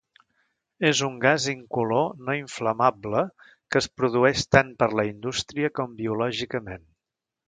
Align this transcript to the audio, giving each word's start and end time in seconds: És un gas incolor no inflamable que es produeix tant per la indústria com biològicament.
És 0.87 0.99
un 1.07 1.17
gas 1.25 1.43
incolor 1.51 2.07
no 2.29 2.35
inflamable 2.39 3.21
que 3.75 3.81
es 3.81 3.89
produeix 4.01 4.47
tant 4.57 4.73
per 4.83 4.89
la 5.01 5.05
indústria 5.11 5.71
com 5.81 5.93
biològicament. 6.01 6.83